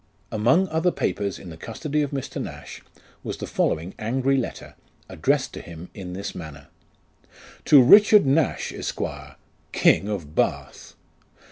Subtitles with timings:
[0.31, 2.41] Among other papers in the custody of Mr.
[2.41, 2.81] Nash,
[3.23, 4.73] was the following angry ktter,
[5.07, 6.69] addressed to him in this manner:
[7.65, 9.37] "TO KICHAED NASH, ESQ.,
[9.73, 10.95] "King of Bath.